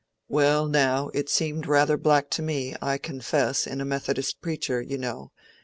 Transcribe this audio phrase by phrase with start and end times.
[0.27, 4.97] "Well, now, it seemed rather black to me, I confess, in a Methodist preacher, you
[4.97, 5.31] know.